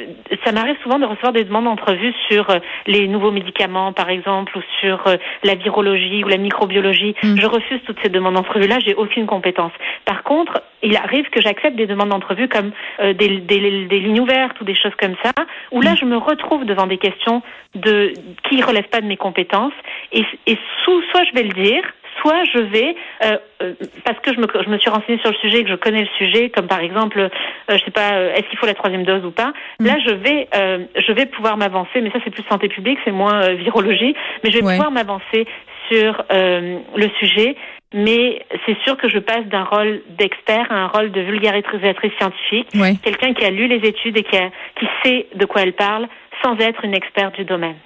ça 0.47 0.53
m'arrive 0.53 0.77
souvent 0.81 0.97
de 0.97 1.05
recevoir 1.05 1.33
des 1.33 1.43
demandes 1.43 1.65
d'entrevue 1.65 2.13
sur 2.29 2.49
euh, 2.49 2.59
les 2.85 3.09
nouveaux 3.09 3.31
médicaments, 3.31 3.91
par 3.91 4.09
exemple, 4.09 4.57
ou 4.57 4.61
sur 4.79 5.05
euh, 5.07 5.17
la 5.43 5.55
virologie 5.55 6.23
ou 6.23 6.29
la 6.29 6.37
microbiologie. 6.37 7.15
Mm. 7.21 7.35
Je 7.41 7.45
refuse 7.45 7.81
toutes 7.85 7.97
ces 8.01 8.07
demandes 8.07 8.35
d'entrevue-là, 8.35 8.77
j'ai 8.79 8.95
aucune 8.95 9.25
compétence. 9.25 9.73
Par 10.05 10.23
contre, 10.23 10.61
il 10.83 10.95
arrive 10.95 11.29
que 11.31 11.41
j'accepte 11.41 11.75
des 11.75 11.85
demandes 11.85 12.09
d'entrevue 12.09 12.47
comme 12.47 12.71
des, 13.01 13.13
des, 13.13 13.85
des, 13.87 13.99
lignes 13.99 14.21
ouvertes 14.21 14.59
ou 14.61 14.63
des 14.63 14.75
choses 14.75 14.95
comme 14.97 15.15
ça, 15.21 15.31
où 15.71 15.81
là, 15.81 15.93
mm. 15.93 15.97
je 15.97 16.05
me 16.05 16.17
retrouve 16.17 16.63
devant 16.63 16.87
des 16.87 16.97
questions 16.97 17.41
de 17.75 18.13
qui 18.47 18.61
relèvent 18.61 18.89
pas 18.89 19.01
de 19.01 19.07
mes 19.07 19.17
compétences, 19.17 19.73
et, 20.13 20.23
et 20.45 20.57
sous, 20.85 21.01
soit 21.11 21.25
je 21.25 21.33
vais 21.33 21.43
le 21.43 21.53
dire, 21.61 21.83
soit 22.21 22.43
je 22.53 22.59
vais, 22.59 22.95
euh, 23.23 23.37
euh, 23.61 23.73
parce 24.03 24.19
que 24.19 24.33
je 24.33 24.39
me, 24.39 24.47
je 24.63 24.69
me 24.69 24.77
suis 24.77 24.89
renseignée 24.89 25.19
sur 25.19 25.31
le 25.31 25.37
sujet, 25.37 25.63
que 25.63 25.69
je 25.69 25.75
connais 25.75 26.01
le 26.01 26.09
sujet, 26.17 26.49
comme 26.49 26.67
par 26.67 26.79
exemple, 26.79 27.19
euh, 27.19 27.29
je 27.69 27.83
sais 27.83 27.91
pas, 27.91 28.19
est-ce 28.35 28.47
qu'il 28.49 28.57
faut 28.57 28.65
la 28.65 28.73
troisième 28.73 29.03
dose 29.03 29.25
ou 29.25 29.31
pas. 29.31 29.53
Mm. 29.79 29.85
Là, 29.85 29.95
je 30.05 30.13
vais, 30.13 30.47
je 30.95 31.11
vais 31.11 31.25
pouvoir 31.25 31.57
m'avancer, 31.57 32.01
mais 32.01 32.11
ça 32.11 32.19
c'est 32.23 32.31
plus 32.31 32.43
santé 32.49 32.67
publique, 32.67 32.99
c'est 33.05 33.11
moins 33.11 33.53
virologie, 33.53 34.15
mais 34.43 34.51
je 34.51 34.57
vais 34.57 34.61
pouvoir 34.61 34.91
m'avancer 34.91 35.45
sur 35.89 36.23
le 36.29 37.09
sujet. 37.19 37.55
Mais 37.93 38.45
c'est 38.65 38.77
sûr 38.83 38.97
que 38.97 39.07
je 39.07 39.17
passe 39.17 39.45
d'un 39.45 39.63
rôle 39.63 40.01
d'expert 40.17 40.69
à 40.69 40.75
un 40.75 40.87
rôle 40.87 41.09
de 41.09 41.21
vulgarisatrice 41.21 42.11
scientifique, 42.19 42.67
quelqu'un 43.01 43.33
qui 43.33 43.45
a 43.45 43.49
lu 43.49 43.67
les 43.67 43.87
études 43.87 44.17
et 44.17 44.23
qui, 44.23 44.35
a, 44.35 44.49
qui 44.77 44.87
sait 45.03 45.27
de 45.35 45.45
quoi 45.45 45.61
elle 45.61 45.73
parle, 45.73 46.07
sans 46.43 46.57
être 46.57 46.83
une 46.83 46.93
experte 46.93 47.35
du 47.35 47.45
domaine. 47.45 47.77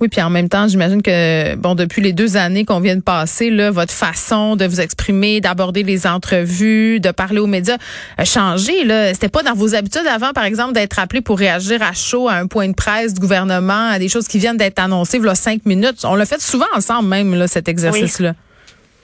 Oui, 0.00 0.08
puis 0.08 0.20
en 0.20 0.28
même 0.28 0.50
temps, 0.50 0.68
j'imagine 0.68 1.00
que 1.00 1.54
bon, 1.56 1.74
depuis 1.74 2.02
les 2.02 2.12
deux 2.12 2.36
années 2.36 2.66
qu'on 2.66 2.80
vient 2.80 2.96
de 2.96 3.02
passer, 3.02 3.48
là, 3.48 3.70
votre 3.70 3.92
façon 3.92 4.54
de 4.54 4.66
vous 4.66 4.80
exprimer, 4.80 5.40
d'aborder 5.40 5.82
les 5.82 6.06
entrevues, 6.06 7.00
de 7.00 7.10
parler 7.12 7.38
aux 7.38 7.46
médias 7.46 7.78
a 8.18 8.24
changé. 8.26 8.84
Là, 8.84 9.14
c'était 9.14 9.30
pas 9.30 9.42
dans 9.42 9.54
vos 9.54 9.74
habitudes 9.74 10.06
avant, 10.06 10.32
par 10.32 10.44
exemple, 10.44 10.74
d'être 10.74 10.98
appelé 10.98 11.22
pour 11.22 11.38
réagir 11.38 11.82
à 11.82 11.92
chaud 11.94 12.28
à 12.28 12.34
un 12.34 12.46
point 12.46 12.68
de 12.68 12.74
presse 12.74 13.14
du 13.14 13.20
gouvernement, 13.20 13.88
à 13.88 13.98
des 13.98 14.08
choses 14.10 14.28
qui 14.28 14.38
viennent 14.38 14.58
d'être 14.58 14.78
annoncées, 14.78 15.18
voilà 15.18 15.34
cinq 15.34 15.64
minutes. 15.64 16.04
On 16.04 16.14
l'a 16.14 16.26
fait 16.26 16.40
souvent 16.42 16.66
ensemble, 16.74 17.08
même 17.08 17.34
là, 17.34 17.46
cet 17.48 17.68
exercice-là. 17.68 18.34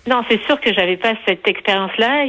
Non, 0.07 0.23
c'est 0.29 0.45
sûr 0.47 0.61
que 0.61 0.75
j'avais 0.75 0.97
pas 0.97 1.15
cette 1.27 1.47
expérience-là. 1.47 2.27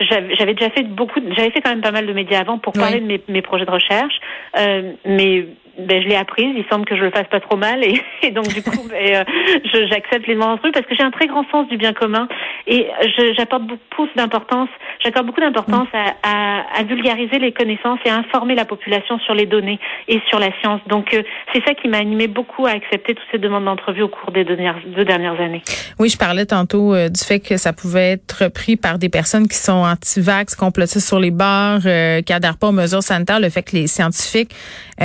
J'avais 0.00 0.54
déjà 0.54 0.70
fait 0.70 0.82
beaucoup, 0.82 1.20
j'avais 1.36 1.50
fait 1.50 1.60
quand 1.60 1.70
même 1.70 1.80
pas 1.80 1.92
mal 1.92 2.06
de 2.06 2.12
médias 2.12 2.40
avant 2.40 2.58
pour 2.58 2.72
parler 2.72 3.00
de 3.00 3.06
mes, 3.06 3.22
mes 3.28 3.42
projets 3.42 3.64
de 3.64 3.70
recherche, 3.70 4.14
euh, 4.58 4.92
mais 5.06 5.46
ben, 5.78 6.02
je 6.02 6.08
l'ai 6.08 6.16
apprise. 6.16 6.54
Il 6.56 6.64
semble 6.70 6.84
que 6.84 6.96
je 6.96 7.02
le 7.02 7.10
fasse 7.10 7.26
pas 7.28 7.40
trop 7.40 7.56
mal 7.56 7.84
et, 7.84 8.00
et 8.22 8.30
donc 8.30 8.48
du 8.48 8.62
coup, 8.62 8.88
ben, 8.90 9.24
euh, 9.26 9.86
j'accepte 9.90 10.26
les 10.26 10.34
demandes 10.34 10.58
parce 10.60 10.86
que 10.86 10.94
j'ai 10.94 11.02
un 11.02 11.10
très 11.10 11.26
grand 11.26 11.44
sens 11.50 11.68
du 11.68 11.76
bien 11.76 11.92
commun 11.92 12.28
et 12.66 12.88
j'apporte 13.36 13.64
beaucoup 13.64 14.08
d'importance. 14.16 14.68
J'accorde 15.02 15.26
beaucoup 15.26 15.40
d'importance 15.40 15.88
à, 15.92 16.14
à, 16.22 16.80
à, 16.80 16.82
vulgariser 16.82 17.38
les 17.38 17.52
connaissances 17.52 17.98
et 18.04 18.08
à 18.08 18.16
informer 18.16 18.54
la 18.54 18.64
population 18.64 19.18
sur 19.20 19.34
les 19.34 19.46
données 19.46 19.78
et 20.08 20.20
sur 20.28 20.38
la 20.38 20.50
science. 20.60 20.80
Donc 20.88 21.12
euh, 21.14 21.22
c'est 21.52 21.62
ça 21.64 21.74
qui 21.74 21.88
m'a 21.88 21.98
animé 21.98 22.26
beaucoup 22.26 22.66
à 22.66 22.70
accepter 22.70 23.14
toutes 23.14 23.26
ces 23.30 23.38
demandes 23.38 23.64
d'entrevue 23.64 24.02
au 24.02 24.08
cours 24.08 24.32
des 24.32 24.44
deux 24.44 24.56
dernières, 24.56 24.82
deux 24.86 25.04
dernières 25.04 25.40
années. 25.40 25.62
Oui, 25.98 26.08
je 26.08 26.18
parlais 26.18 26.46
tantôt 26.46 26.94
euh, 26.94 27.08
du 27.08 27.22
fait 27.22 27.40
que 27.40 27.56
ça 27.56 27.72
pouvait 27.72 28.12
être 28.12 28.44
repris 28.44 28.76
par 28.76 28.98
des 28.98 29.08
personnes 29.08 29.48
qui 29.48 29.56
sont 29.56 29.84
anti-vax, 29.84 30.54
complotistes 30.54 31.06
sur 31.06 31.20
les 31.20 31.30
bars, 31.30 31.80
qui 31.80 32.32
adhèrent 32.32 32.58
pas 32.58 32.68
aux 32.68 32.72
mesures 32.72 33.02
sanitaires. 33.02 33.40
Le 33.40 33.50
fait 33.50 33.62
que 33.62 33.76
les 33.76 33.86
scientifiques 33.86 34.54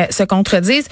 se 0.10 0.24
contredisent 0.24 0.61
disent 0.62 0.88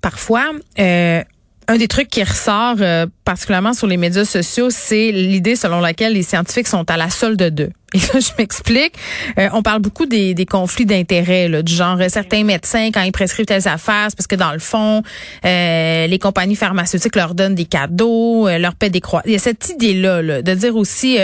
parfois, 0.00 0.50
euh, 0.78 1.22
Un 1.70 1.76
des 1.76 1.88
trucs 1.88 2.08
qui 2.08 2.22
ressort 2.22 2.76
euh, 2.80 3.06
particulièrement 3.24 3.74
sur 3.74 3.86
les 3.86 3.98
médias 3.98 4.24
sociaux, 4.24 4.70
c'est 4.70 5.12
l'idée 5.12 5.54
selon 5.54 5.80
laquelle 5.80 6.14
les 6.14 6.22
scientifiques 6.22 6.68
sont 6.68 6.90
à 6.90 6.96
la 6.96 7.10
solde 7.10 7.42
d'eux. 7.42 7.70
Et 7.94 7.98
là, 7.98 8.20
je 8.20 8.30
m'explique. 8.38 8.94
Euh, 9.38 9.48
on 9.52 9.62
parle 9.62 9.80
beaucoup 9.80 10.04
des, 10.04 10.34
des 10.34 10.44
conflits 10.44 10.84
d'intérêts, 10.84 11.62
du 11.62 11.72
genre 11.72 11.98
euh, 12.00 12.08
certains 12.08 12.44
médecins 12.44 12.90
quand 12.92 13.02
ils 13.02 13.12
prescrivent 13.12 13.46
telles 13.46 13.66
affaires, 13.66 14.08
parce 14.16 14.26
que 14.26 14.36
dans 14.36 14.52
le 14.52 14.58
fond, 14.58 15.02
les 15.44 16.18
compagnies 16.20 16.56
pharmaceutiques 16.56 17.16
leur 17.16 17.34
donnent 17.34 17.54
des 17.54 17.64
cadeaux, 17.64 18.48
leur 18.48 18.74
paient 18.74 18.90
des 18.90 19.00
croix. 19.00 19.22
Il 19.24 19.32
y 19.32 19.36
a 19.36 19.38
cette 19.38 19.68
idée-là 19.70 20.22
là, 20.22 20.42
de 20.42 20.54
dire 20.54 20.76
aussi 20.76 21.18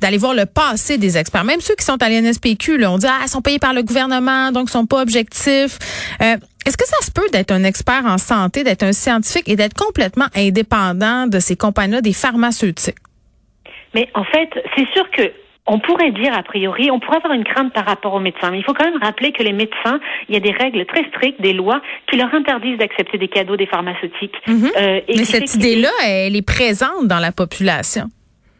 d'aller 0.00 0.18
voir 0.18 0.34
le 0.34 0.46
passé 0.46 0.98
des 0.98 1.16
experts, 1.16 1.44
même 1.44 1.60
ceux 1.60 1.74
qui 1.74 1.84
sont 1.84 2.02
à 2.02 2.08
l'NSPQ. 2.08 2.78
Là, 2.78 2.92
on 2.92 2.98
dit 2.98 3.06
ah, 3.08 3.20
ils 3.22 3.28
sont 3.28 3.42
payés 3.42 3.58
par 3.58 3.72
le 3.72 3.82
gouvernement, 3.82 4.52
donc 4.52 4.68
ils 4.68 4.72
sont 4.72 4.86
pas 4.86 5.02
objectifs. 5.02 5.78
Est-ce 6.20 6.76
que 6.76 6.86
ça 6.86 7.04
se 7.04 7.10
peut 7.10 7.28
d'être 7.32 7.52
un 7.52 7.64
expert 7.64 8.04
en 8.04 8.18
santé, 8.18 8.64
d'être 8.64 8.82
un 8.82 8.92
scientifique 8.92 9.48
et 9.48 9.56
d'être 9.56 9.74
complètement 9.74 10.26
indépendant 10.36 11.26
de 11.26 11.40
ces 11.40 11.56
compagnies-là, 11.56 12.02
des 12.02 12.12
pharmaceutiques? 12.12 12.96
Mais 13.94 14.08
en 14.14 14.24
fait, 14.24 14.50
c'est 14.76 14.86
sûr 14.92 15.10
que 15.10 15.22
on 15.66 15.78
pourrait 15.78 16.10
dire 16.12 16.32
a 16.36 16.42
priori, 16.42 16.90
on 16.90 17.00
pourrait 17.00 17.18
avoir 17.18 17.32
une 17.32 17.44
crainte 17.44 17.72
par 17.72 17.84
rapport 17.84 18.14
aux 18.14 18.20
médecins, 18.20 18.50
mais 18.50 18.58
il 18.58 18.64
faut 18.64 18.74
quand 18.74 18.84
même 18.84 19.00
rappeler 19.00 19.32
que 19.32 19.42
les 19.42 19.52
médecins, 19.52 20.00
il 20.28 20.34
y 20.34 20.36
a 20.36 20.40
des 20.40 20.52
règles 20.52 20.84
très 20.86 21.04
strictes, 21.08 21.40
des 21.40 21.52
lois 21.52 21.80
qui 22.08 22.16
leur 22.16 22.32
interdisent 22.34 22.78
d'accepter 22.78 23.18
des 23.18 23.28
cadeaux 23.28 23.56
des 23.56 23.66
pharmaceutiques. 23.66 24.34
Mhm. 24.46 24.70
Euh, 24.76 25.00
mais 25.08 25.24
cette 25.24 25.54
idée-là, 25.54 25.90
elle 26.06 26.36
est 26.36 26.46
présente 26.46 27.06
dans 27.06 27.18
la 27.18 27.32
population. 27.32 28.08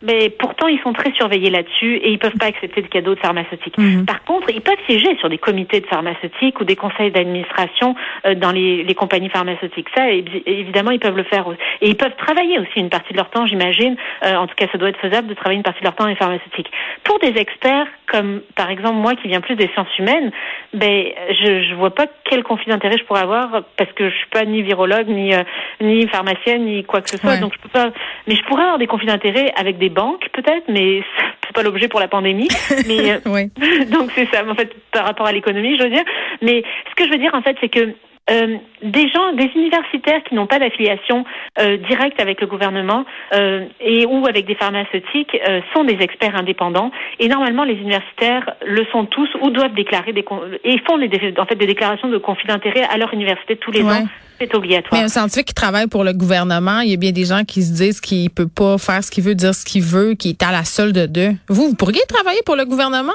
Mais 0.03 0.31
pourtant, 0.31 0.67
ils 0.67 0.81
sont 0.81 0.95
très 0.95 1.13
surveillés 1.13 1.51
là-dessus 1.51 1.97
et 1.97 2.11
ils 2.11 2.19
peuvent 2.19 2.39
pas 2.39 2.47
accepter 2.47 2.81
de 2.81 2.87
cadeaux 2.87 3.15
de 3.15 3.21
pharmaceutiques. 3.21 3.77
Mhm. 3.77 4.07
Par 4.07 4.25
contre, 4.25 4.49
ils 4.49 4.63
peuvent 4.63 4.79
siéger 4.89 5.15
sur 5.19 5.29
des 5.29 5.37
comités 5.37 5.81
de 5.81 5.87
pharmaceutiques 5.87 6.59
ou 6.59 6.65
des 6.65 6.77
conseils 6.77 7.11
d'administration 7.11 7.95
euh, 8.25 8.35
dans 8.35 8.51
les, 8.51 8.83
les, 8.83 8.95
compagnies 8.95 9.29
pharmaceutiques. 9.29 9.89
Ça, 9.95 10.09
évidemment, 10.11 10.91
ils 10.91 11.01
peuvent 11.01 11.17
le 11.17 11.25
faire. 11.25 11.45
Et 11.83 11.91
ils 11.91 11.97
peuvent 11.97 12.17
travailler 12.17 12.59
aussi 12.59 12.79
une 12.79 12.89
partie 12.89 13.13
de 13.13 13.19
leur 13.19 13.29
temps, 13.29 13.47
j'imagine. 13.47 13.97
Euh, 14.25 14.37
en 14.37 14.47
tout 14.47 14.55
cas, 14.55 14.67
ça 14.73 14.79
doit 14.79 14.89
être 14.89 15.01
faisable 15.01 15.29
de 15.29 15.35
travailler 15.35 15.59
une 15.59 15.65
partie 15.65 15.81
de 15.81 15.85
leur 15.85 15.95
temps 15.95 16.05
dans 16.05 16.11
les 16.11 16.17
pharmaceutiques. 16.17 16.71
Pour 17.05 17.19
des 17.19 17.39
experts 17.39 17.87
comme, 18.07 18.41
par 18.57 18.71
exemple, 18.71 18.97
moi 18.97 19.15
qui 19.15 19.29
viens 19.29 19.41
plus 19.41 19.55
des 19.55 19.69
sciences 19.69 19.99
humaines, 19.99 20.33
ben, 20.73 21.05
je, 21.29 21.63
je 21.69 21.75
vois 21.75 21.95
pas 21.95 22.07
quel 22.25 22.43
conflit 22.43 22.71
d'intérêt 22.71 22.97
je 22.99 23.05
pourrais 23.05 23.21
avoir 23.21 23.63
parce 23.77 23.93
que 23.93 24.09
je 24.09 24.15
suis 24.17 24.29
pas 24.31 24.45
ni 24.45 24.63
virologue, 24.63 25.09
ni, 25.09 25.35
euh, 25.35 25.43
ni 25.81 26.09
pharmacienne, 26.09 26.65
ni 26.65 26.85
quoi 26.85 27.03
que 27.03 27.11
ce 27.11 27.19
soit. 27.19 27.37
Donc, 27.37 27.53
je 27.55 27.61
peux 27.61 27.69
pas. 27.69 27.91
Mais 28.27 28.35
je 28.35 28.43
pourrais 28.45 28.63
avoir 28.63 28.79
des 28.79 28.87
conflits 28.87 29.07
d'intérêt 29.07 29.53
avec 29.57 29.79
des 29.79 29.90
banques 29.91 30.29
peut-être, 30.33 30.65
mais 30.69 31.03
c'est 31.45 31.53
pas 31.53 31.63
l'objet 31.63 31.89
pour 31.89 32.01
la 32.01 32.09
pandémie. 32.09 32.49
Mais 32.87 33.13
euh, 33.13 33.19
donc 33.91 34.11
c'est 34.15 34.29
ça 34.31 34.45
en 34.49 34.55
fait 34.55 34.73
par 34.93 35.05
rapport 35.05 35.27
à 35.27 35.33
l'économie, 35.33 35.77
je 35.77 35.83
veux 35.83 35.91
dire. 35.91 36.05
Mais 36.43 36.63
ce 36.91 36.95
que 36.95 37.05
je 37.07 37.11
veux 37.11 37.19
dire 37.19 37.35
en 37.35 37.43
fait, 37.43 37.57
c'est 37.61 37.69
que 37.69 37.95
euh, 38.31 38.57
des 38.83 39.09
gens, 39.09 39.33
des 39.33 39.51
universitaires 39.57 40.23
qui 40.29 40.35
n'ont 40.35 40.47
pas 40.47 40.59
d'affiliation 40.59 41.25
euh, 41.59 41.77
directe 41.79 42.21
avec 42.21 42.41
le 42.41 42.47
gouvernement 42.47 43.05
euh, 43.35 43.67
et 43.81 44.07
ou 44.07 44.27
avec 44.27 44.47
des 44.47 44.55
pharmaceutiques 44.55 45.37
euh, 45.49 45.61
sont 45.75 45.85
des 45.85 45.99
experts 46.01 46.37
indépendants. 46.37 46.91
Et 47.19 47.29
normalement, 47.29 47.65
les 47.65 47.75
universitaires 47.75 48.55
le 48.65 48.85
sont 48.93 49.07
tous 49.07 49.29
ou 49.43 49.51
doivent 49.51 49.75
déclarer 49.75 50.13
des 50.13 50.25
et 50.65 50.79
font 50.87 50.97
les, 50.97 51.11
en 51.39 51.47
fait 51.47 51.57
des 51.57 51.67
déclarations 51.67 52.09
de 52.09 52.19
conflit 52.19 52.47
d'intérêt 52.47 52.85
à 52.85 52.97
leur 52.99 53.13
université 53.13 53.57
tous 53.57 53.73
les 53.73 53.83
ans. 53.83 54.07
C'est 54.39 54.55
obligatoire. 54.55 54.99
Mais 54.99 55.05
un 55.05 55.09
scientifique 55.09 55.49
qui 55.49 55.55
travaille 55.55 55.87
pour 55.87 56.03
le 56.03 56.15
gouvernement, 56.15 56.81
il 56.81 56.91
y 56.91 56.95
a 56.95 56.97
bien 56.97 57.13
des 57.13 57.27
gens 57.27 57.45
qui 57.45 57.63
se 57.63 57.75
disent 57.75 58.01
qu'il 58.01 58.31
peut 58.31 58.49
pas 58.49 58.79
faire 58.79 59.05
ce 59.05 59.11
qu'il 59.11 59.25
veut, 59.25 59.35
dire 59.35 59.55
ce 59.55 59.67
qu'il 59.67 59.83
veut, 59.83 60.15
qu'il 60.15 60.31
est 60.31 60.43
à 60.43 60.51
la 60.51 60.65
solde 60.65 61.13
d'eux. 61.13 61.33
Vous, 61.49 61.69
vous 61.69 61.75
pourriez 61.75 62.01
travailler 62.09 62.41
pour 62.47 62.57
le 62.57 62.65
gouvernement? 62.65 63.13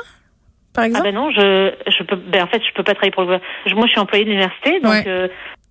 Par 0.75 0.85
exemple? 0.85 1.07
Ah 1.07 1.11
ben 1.11 1.15
non, 1.15 1.31
je 1.31 1.73
je 1.87 2.03
peux 2.03 2.15
ben 2.15 2.43
en 2.43 2.47
fait 2.47 2.61
je 2.67 2.73
peux 2.73 2.83
pas 2.83 2.93
travailler 2.93 3.11
pour 3.11 3.23
le 3.23 3.27
gouvernement. 3.27 3.75
Moi 3.75 3.85
je 3.87 3.91
suis 3.91 3.99
employée 3.99 4.25
de 4.25 4.29
l'université 4.29 4.79
donc 4.79 5.07
euh, 5.07 5.27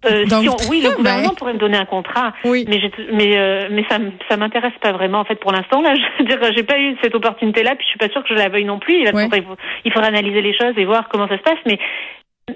euh, 0.07 0.25
si 0.27 0.49
on, 0.49 0.57
oui, 0.69 0.83
le 0.83 0.91
gouvernement 0.97 1.29
ben. 1.29 1.35
pourrait 1.35 1.55
me 1.55 1.59
donner 1.59 1.79
un 1.79 1.85
contrat, 1.85 2.33
oui. 2.45 2.65
mais 2.69 2.81
mais 3.13 3.37
euh, 3.37 3.69
mais 3.71 3.85
ça 3.89 3.99
ça 4.29 4.37
m'intéresse 4.37 4.75
pas 4.81 4.93
vraiment 4.93 5.21
en 5.21 5.25
fait 5.25 5.37
pour 5.37 5.53
l'instant 5.53 5.81
là. 5.81 5.95
Je 6.19 6.23
veux 6.23 6.29
dire, 6.29 6.39
j'ai 6.55 6.63
pas 6.63 6.79
eu 6.79 6.97
cette 7.03 7.15
opportunité 7.15 7.63
là, 7.63 7.75
puis 7.75 7.85
je 7.85 7.91
suis 7.91 7.99
pas 7.99 8.09
sûre 8.09 8.23
que 8.23 8.29
je 8.29 8.35
la 8.35 8.49
veuille 8.49 8.65
non 8.65 8.79
plus. 8.79 8.95
Il, 8.95 9.11
il 9.85 9.93
faudra 9.93 10.09
analyser 10.09 10.43
les 10.43 10.57
choses 10.57 10.75
et 10.77 10.85
voir 10.85 11.09
comment 11.09 11.29
ça 11.29 11.39
se 11.39 11.43
passe, 11.43 11.59
mais 11.67 11.79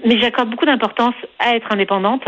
mais 0.04 0.18
j'accorde 0.20 0.50
beaucoup 0.50 0.66
d'importance 0.66 1.14
à 1.38 1.56
être 1.56 1.72
indépendante 1.72 2.22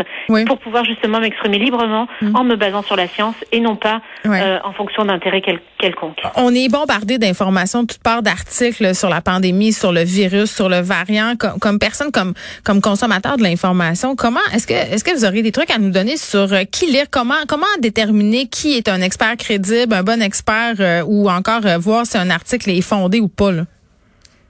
pour 0.47 0.57
pouvoir 0.59 0.83
justement 0.83 1.19
m'exprimer 1.19 1.59
librement 1.59 2.07
mm. 2.21 2.35
en 2.35 2.43
me 2.43 2.55
basant 2.55 2.81
sur 2.81 2.95
la 2.95 3.07
science 3.07 3.35
et 3.51 3.59
non 3.59 3.75
pas 3.75 4.01
euh, 4.25 4.57
en 4.63 4.73
fonction 4.73 5.05
d'intérêts 5.05 5.41
quelconques. 5.77 6.21
On 6.35 6.53
est 6.53 6.69
bombardé 6.69 7.17
d'informations, 7.17 7.85
toutes 7.85 8.01
parts 8.01 8.23
d'articles 8.23 8.95
sur 8.95 9.09
la 9.09 9.21
pandémie, 9.21 9.73
sur 9.73 9.91
le 9.91 10.03
virus, 10.03 10.51
sur 10.51 10.69
le 10.69 10.79
variant. 10.79 11.33
Comme, 11.37 11.59
comme 11.59 11.79
personne, 11.79 12.11
comme 12.11 12.33
comme 12.63 12.81
consommateur 12.81 13.37
de 13.37 13.43
l'information, 13.43 14.15
comment 14.15 14.39
est-ce 14.53 14.67
que 14.67 14.73
est-ce 14.73 15.03
que 15.03 15.15
vous 15.15 15.25
auriez 15.25 15.43
des 15.43 15.51
trucs 15.51 15.71
à 15.71 15.77
nous 15.77 15.91
donner 15.91 16.17
sur 16.17 16.53
euh, 16.53 16.63
qui 16.63 16.87
lire, 16.91 17.05
comment 17.11 17.35
comment 17.47 17.65
déterminer 17.79 18.47
qui 18.47 18.73
est 18.73 18.89
un 18.89 19.01
expert 19.01 19.37
crédible, 19.37 19.93
un 19.93 20.03
bon 20.03 20.21
expert, 20.21 20.75
euh, 20.79 21.03
ou 21.05 21.29
encore 21.29 21.61
voir 21.79 22.05
si 22.05 22.17
un 22.17 22.29
article 22.29 22.71
est 22.71 22.81
fondé 22.81 23.19
ou 23.19 23.27
pas? 23.27 23.51
Là? 23.51 23.63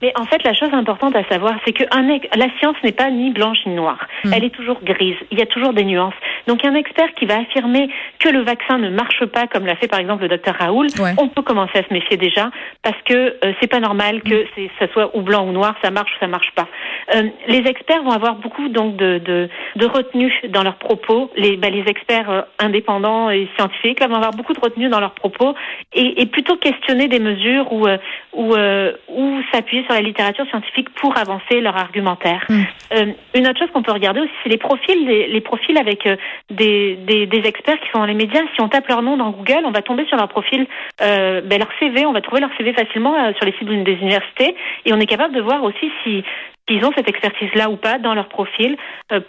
Mais 0.02 0.12
en 0.18 0.26
fait, 0.26 0.44
la 0.44 0.54
chose 0.54 0.74
importante 0.74 1.16
à 1.16 1.24
savoir, 1.26 1.54
c'est 1.66 1.74
que 1.74 1.84
un, 1.92 2.02
la 2.36 2.48
science 2.58 2.76
n'est 2.84 2.92
pas 2.92 3.10
ni 3.12 3.30
blanche 3.30 3.60
ni 3.66 3.76
noire. 3.76 4.00
Hmm. 4.24 4.34
Elle 4.34 4.44
est 4.44 4.50
toujours 4.50 4.80
grise. 4.84 5.16
Il 5.32 5.38
y 5.38 5.42
a 5.42 5.46
toujours 5.46 5.74
des 5.74 5.84
nuances. 5.84 6.14
Donc, 6.48 6.66
un 6.66 6.74
expert 6.74 7.14
qui 7.14 7.26
va 7.26 7.40
affirmer 7.40 7.90
que 8.20 8.30
le 8.30 8.42
vaccin 8.42 8.80
ne 8.80 8.90
marche 8.90 9.24
pas, 9.26 9.48
comme 9.48 9.66
l'a 9.66 9.76
fait 9.76 9.88
par 9.88 10.00
exemple 10.00 10.24
le 10.24 10.30
docteur 10.30 10.56
Raoul, 10.60 10.88
on 11.18 11.28
peut 11.28 11.44
commencer 11.44 11.78
à 11.78 11.84
se 11.84 11.94
méfier 11.94 12.18
déjà, 12.18 12.50
parce 12.82 13.00
que 13.06 13.14
euh, 13.14 13.54
c'est 13.60 13.68
pas 13.68 13.80
normal 13.80 14.22
que 14.24 14.44
hmm. 14.44 14.70
ça 14.80 14.88
soit 14.92 15.16
ou 15.16 15.22
blanc 15.22 15.48
ou 15.48 15.52
noir, 15.52 15.76
ça 15.84 15.92
marche 15.92 16.12
ou 16.16 16.20
ça 16.20 16.28
marche 16.28 16.52
pas. 16.56 16.68
Euh, 17.16 17.24
les 17.48 17.64
experts 17.70 18.04
vont 18.04 18.12
avoir 18.12 18.36
beaucoup 18.36 18.70
donc 18.70 18.96
de, 18.96 19.20
de, 19.20 19.50
de 19.76 19.86
retenue 19.86 20.34
dans 20.50 20.64
leurs 20.64 20.78
propos. 20.78 21.32
Les, 21.36 21.58
bah, 21.58 21.70
les 21.70 21.84
experts 21.88 22.30
euh, 22.30 22.42
indépendants 22.60 23.30
et 23.30 23.48
scientifiques 23.56 24.00
là, 24.00 24.08
vont 24.08 24.16
avoir 24.16 24.32
beaucoup 24.32 24.54
de 24.54 24.60
retenue 24.60 24.90
dans 24.90 25.00
leurs 25.00 25.14
propos 25.14 25.54
et, 25.94 26.22
et 26.22 26.26
plutôt 26.26 26.56
questionner 26.58 27.08
des 27.08 27.20
mesures 27.20 27.72
ou 27.72 27.88
ou, 28.34 28.56
ou 28.56 29.42
s'appuyer 29.52 29.84
sur 29.84 29.91
la 29.94 30.02
littérature 30.02 30.46
scientifique 30.48 30.90
pour 30.96 31.18
avancer 31.18 31.62
leur 31.62 31.78
argumentaire. 31.78 32.46
Hmm. 32.50 32.62
Euh, 32.94 33.06
une 33.36 33.48
autre 33.48 33.60
chose 33.60 33.70
qu'on 33.74 33.84
peut 33.84 33.92
regarder 33.92 34.22
aussi, 34.22 34.32
c'est 34.44 34.50
les 34.50 34.58
profils, 34.58 35.06
les, 35.06 35.42
profils 35.42 35.78
avec 35.78 36.06
euh, 36.06 36.16
des, 36.50 36.96
des, 36.96 37.42
experts 37.46 37.80
qui 37.80 37.90
sont 37.92 38.00
dans 38.00 38.06
les 38.06 38.14
médias. 38.14 38.42
Si 38.56 38.62
on 38.62 38.70
tape 38.70 38.88
leur 38.88 39.02
nom 39.02 39.18
dans 39.18 39.32
Google, 39.32 39.62
on 39.66 39.72
va 39.72 39.82
tomber 39.82 40.06
sur 40.06 40.18
leur 40.18 40.28
profil, 40.28 40.68
euh, 41.02 41.42
ben, 41.42 41.60
leur 41.60 41.70
CV, 41.80 42.06
on 42.06 42.14
va 42.14 42.22
trouver 42.22 42.42
leur 42.42 42.52
CV 42.58 42.74
facilement 42.74 43.16
sur 43.36 43.46
les 43.46 43.54
sites 43.54 43.68
des 43.68 43.94
universités, 43.94 44.56
et 44.86 44.94
on 44.94 45.00
est 45.00 45.06
capable 45.06 45.34
de 45.34 45.42
voir 45.42 45.64
aussi 45.64 45.92
si 46.04 46.24
s'ils 46.72 46.86
ont 46.86 46.92
cette 46.96 47.10
expertise-là 47.10 47.70
ou 47.70 47.76
pas 47.76 48.00
dans 48.00 48.14
leur 48.14 48.30
profil 48.30 48.78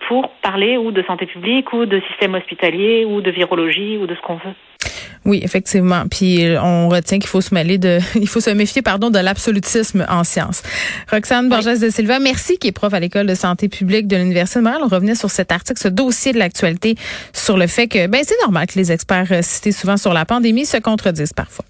pour 0.08 0.30
parler 0.42 0.76
ou 0.76 0.92
de 0.92 1.02
santé 1.02 1.26
publique 1.26 1.72
ou 1.72 1.86
de 1.86 2.00
système 2.08 2.34
hospitalier 2.34 3.04
ou 3.04 3.20
de 3.20 3.30
virologie 3.30 3.98
ou 3.98 4.06
de 4.06 4.14
ce 4.14 4.20
qu'on 4.20 4.36
veut. 4.36 4.54
Oui, 5.24 5.40
effectivement. 5.42 6.04
Puis 6.10 6.44
euh, 6.44 6.60
on 6.60 6.88
retient 6.88 7.18
qu'il 7.18 7.28
faut 7.28 7.40
se 7.40 7.54
mêler 7.54 7.78
de, 7.78 7.98
il 8.16 8.28
faut 8.28 8.40
se 8.40 8.50
méfier, 8.50 8.82
pardon, 8.82 9.10
de 9.10 9.18
l'absolutisme 9.18 10.04
en 10.08 10.24
sciences. 10.24 10.62
Roxane 11.10 11.48
Borges 11.48 11.80
de 11.80 11.90
Silva, 11.90 12.18
merci, 12.18 12.58
qui 12.58 12.68
est 12.68 12.72
prof 12.72 12.92
à 12.92 13.00
l'école 13.00 13.26
de 13.26 13.34
santé 13.34 13.68
publique 13.68 14.08
de 14.08 14.16
l'université 14.16 14.58
de 14.58 14.64
Montréal. 14.64 14.82
On 14.84 14.88
revenait 14.88 15.14
sur 15.14 15.30
cet 15.30 15.52
article, 15.52 15.80
ce 15.80 15.88
dossier 15.88 16.32
de 16.32 16.38
l'actualité, 16.38 16.96
sur 17.32 17.56
le 17.56 17.66
fait 17.66 17.86
que, 17.86 18.06
ben, 18.08 18.22
c'est 18.24 18.40
normal 18.42 18.66
que 18.66 18.78
les 18.78 18.90
experts 18.90 19.30
euh, 19.30 19.42
cités 19.42 19.72
souvent 19.72 19.96
sur 19.96 20.12
la 20.12 20.24
pandémie 20.24 20.66
se 20.66 20.78
contredisent 20.78 21.32
parfois. 21.32 21.64